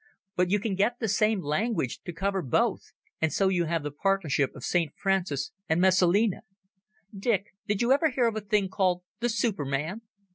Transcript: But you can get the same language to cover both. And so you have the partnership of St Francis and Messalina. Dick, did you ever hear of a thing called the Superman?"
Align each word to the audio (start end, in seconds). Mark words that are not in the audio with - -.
But 0.35 0.49
you 0.49 0.59
can 0.59 0.73
get 0.73 0.97
the 0.99 1.07
same 1.07 1.41
language 1.41 2.01
to 2.05 2.11
cover 2.11 2.41
both. 2.41 2.91
And 3.21 3.31
so 3.31 3.49
you 3.49 3.65
have 3.65 3.83
the 3.83 3.91
partnership 3.91 4.55
of 4.55 4.63
St 4.63 4.91
Francis 4.97 5.51
and 5.69 5.79
Messalina. 5.79 6.41
Dick, 7.15 7.53
did 7.67 7.83
you 7.83 7.91
ever 7.91 8.09
hear 8.09 8.25
of 8.25 8.35
a 8.35 8.41
thing 8.41 8.67
called 8.67 9.03
the 9.19 9.29
Superman?" 9.29 10.01